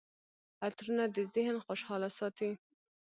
[0.65, 2.51] عطرونه د ذهن خوشحاله ساتي.